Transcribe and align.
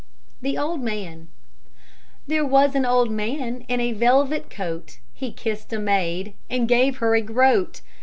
THE 0.41 0.57
OLD 0.57 0.81
MAN 0.81 1.27
There 2.25 2.43
was 2.43 2.73
an 2.73 2.87
old 2.87 3.11
man 3.11 3.65
In 3.67 3.79
a 3.79 3.91
velvet 3.93 4.49
coat, 4.49 4.97
He 5.13 5.31
kissed 5.31 5.71
a 5.73 5.77
maid 5.79 6.33
And 6.49 6.67
gave 6.67 6.97
her 6.97 7.13
a 7.13 7.21
groat. 7.21 7.81